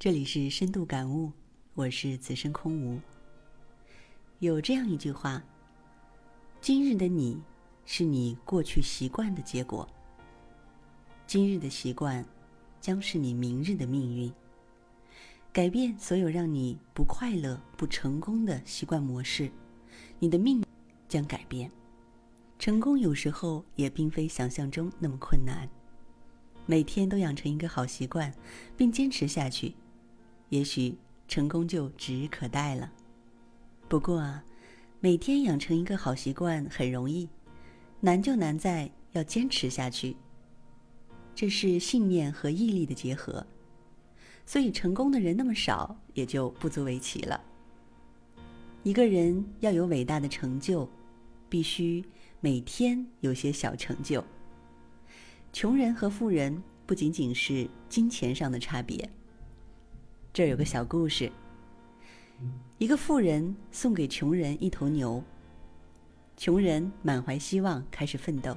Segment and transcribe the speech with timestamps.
[0.00, 1.30] 这里是深度感悟，
[1.74, 2.98] 我是此生空无。
[4.38, 5.42] 有这样一句话：
[6.58, 7.38] 今日的你，
[7.84, 9.86] 是你过去习惯的结果；
[11.26, 12.24] 今日的习惯，
[12.80, 14.32] 将是你明日的命运。
[15.52, 19.52] 改变所有让你不快乐、不成功的习惯模式，
[20.18, 20.64] 你的命
[21.08, 21.70] 将改变。
[22.58, 25.68] 成功有时候也并非想象中那么困难。
[26.64, 28.32] 每天都养成一个好习惯，
[28.78, 29.74] 并坚持下去。
[30.50, 30.96] 也许
[31.26, 32.92] 成功就指日可待了。
[33.88, 34.44] 不过啊，
[35.00, 37.28] 每天养成一个好习惯很容易，
[38.00, 40.14] 难就难在要坚持下去。
[41.34, 43.46] 这是信念和毅力的结合，
[44.44, 47.40] 所以成功的人那么少，也就不足为奇了。
[48.82, 50.88] 一个人要有伟大的成就，
[51.48, 52.04] 必须
[52.40, 54.22] 每天有些小成就。
[55.52, 59.08] 穷人和富人不仅仅是金钱上的差别。
[60.32, 61.30] 这儿有个小故事。
[62.78, 65.22] 一个富人送给穷人一头牛。
[66.36, 68.56] 穷人满怀希望开始奋斗。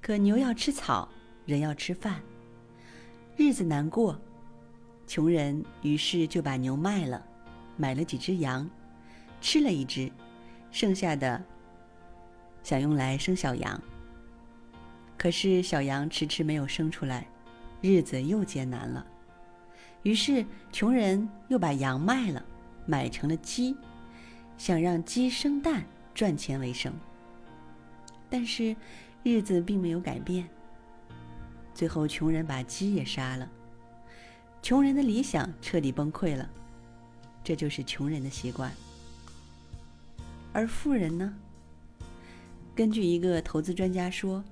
[0.00, 1.08] 可牛要吃草，
[1.44, 2.20] 人要吃饭，
[3.36, 4.18] 日子难过。
[5.06, 7.22] 穷人于是就把牛卖了，
[7.76, 8.68] 买了几只羊，
[9.40, 10.10] 吃了一只，
[10.70, 11.42] 剩下的
[12.62, 13.82] 想用来生小羊。
[15.18, 17.26] 可是小羊迟迟没有生出来，
[17.82, 19.04] 日子又艰难了。
[20.02, 22.42] 于是，穷人又把羊卖了，
[22.86, 23.76] 买成了鸡，
[24.56, 25.84] 想让鸡生蛋
[26.14, 26.92] 赚钱为生。
[28.30, 28.74] 但是，
[29.22, 30.48] 日子并没有改变。
[31.74, 33.46] 最后，穷人把鸡也杀了，
[34.62, 36.48] 穷人的理想彻底崩溃了。
[37.44, 38.72] 这就是穷人的习惯。
[40.52, 41.34] 而富人呢？
[42.74, 44.42] 根据一个投资专家说，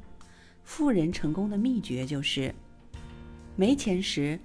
[0.63, 2.55] 富人成功的秘诀就是：
[3.57, 4.39] 没钱时。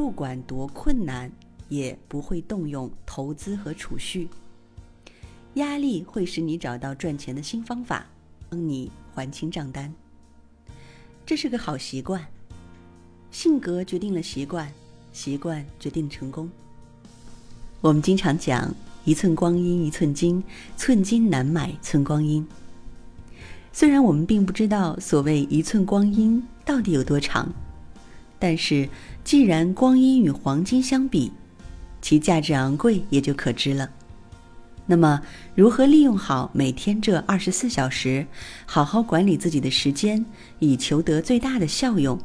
[0.00, 1.30] 不管多困难，
[1.68, 4.26] 也不会动用投资和储蓄。
[5.56, 8.06] 压力会使你找到赚钱的新方法，
[8.48, 9.92] 帮你还清账单。
[11.26, 12.26] 这是个好习惯。
[13.30, 14.72] 性格决定了习惯，
[15.12, 16.50] 习惯决定成功。
[17.82, 20.42] 我们经常讲“一寸光阴一寸金，
[20.78, 22.48] 寸金难买寸光阴”。
[23.70, 27.52] 虽然我们并不知道所谓一寸光阴到底有多长。
[28.40, 28.88] 但是，
[29.22, 31.30] 既然光阴与黄金相比，
[32.02, 33.88] 其价值昂贵也就可知了。
[34.86, 35.20] 那么，
[35.54, 38.26] 如何利用好每天这二十四小时，
[38.66, 40.24] 好好管理自己的时间，
[40.58, 42.18] 以求得最大的效用，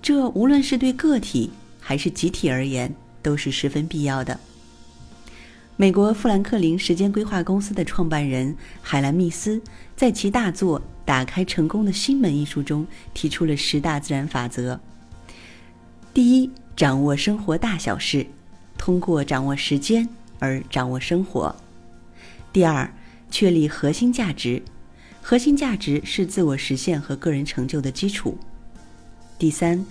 [0.00, 1.50] 这无论是对个体
[1.80, 4.38] 还是集体而言，都是十分必要的。
[5.78, 9.60] 美国富兰克林时间规划公司的创办人海兰密斯，
[9.96, 14.78] 在其大作《打开成功的心门》一书中，提出了十大自然法则。
[16.16, 18.26] 第一，掌握生活大小事，
[18.78, 21.54] 通过掌握时间而掌握生活。
[22.54, 22.90] 第二，
[23.30, 24.62] 确立核心价值，
[25.20, 28.38] 核心价值是自我实现和个人成就的基础。
[29.38, 29.84] 第三，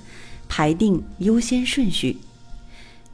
[0.50, 2.18] 排定优先顺序，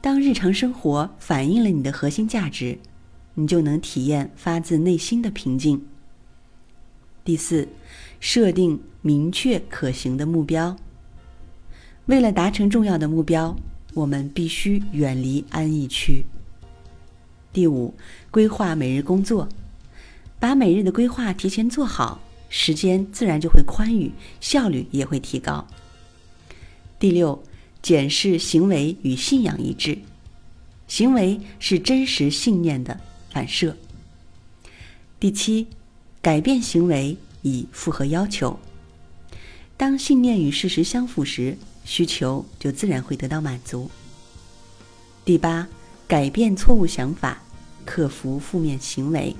[0.00, 2.78] 当日常生活反映了你的核心价值，
[3.34, 5.84] 你就能体验发自内心的平静。
[7.22, 7.68] 第四，
[8.20, 10.74] 设定明确可行的目标。
[12.06, 13.56] 为了达成重要的目标，
[13.94, 16.24] 我们必须远离安逸区。
[17.52, 17.94] 第五，
[18.30, 19.48] 规划每日工作，
[20.40, 25.64] 把每日的规划提前做好，时间自然就会宽裕，效率也会提高。
[26.98, 27.40] 第六，
[27.80, 29.98] 检视行为与信仰一致，
[30.88, 32.98] 行为是真实信念的
[33.30, 33.76] 反射。
[35.20, 35.68] 第七，
[36.20, 38.58] 改变行为以符合要求，
[39.76, 41.56] 当信念与事实相符时。
[41.84, 43.90] 需求就自然会得到满足。
[45.24, 45.68] 第八，
[46.06, 47.42] 改变错误想法，
[47.84, 49.36] 克服负面行为。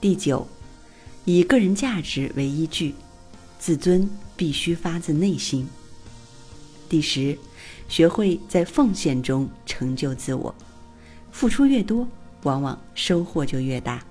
[0.00, 0.46] 第九，
[1.24, 2.94] 以个人价值为依据，
[3.58, 5.68] 自尊必须发自内心。
[6.88, 7.38] 第十，
[7.88, 10.54] 学会在奉献中成就自我，
[11.32, 12.06] 付出越多，
[12.42, 14.04] 往往收获就越大。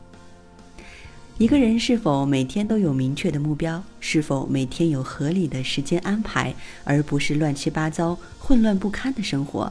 [1.37, 3.83] 一个人是否每天都有明确的目标？
[3.99, 6.55] 是否每天有合理的时间安排，
[6.85, 9.69] 而不是乱七八糟、混乱不堪的生活？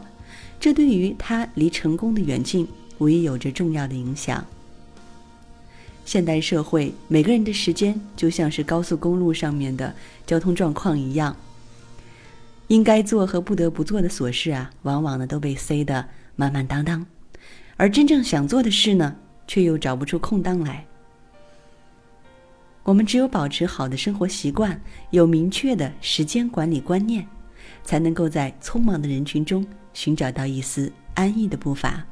[0.60, 2.68] 这对于他离成功的远近，
[2.98, 4.44] 无疑有着重要的影响。
[6.04, 9.94] 现代社会，每个人的时间就像是高速公路上面的
[10.26, 11.34] 交通状况一样，
[12.68, 16.06] 应该做和不得不做的琐事啊，往往呢都被塞得
[16.36, 17.06] 满满当当，
[17.78, 20.84] 而真正想做的事呢，却又找不出空档来。
[22.84, 24.78] 我们只有保持好的生活习惯，
[25.10, 27.26] 有明确的时间管理观念，
[27.82, 32.04] 才能够在匆忙的人群中寻找到一丝安逸的步伐。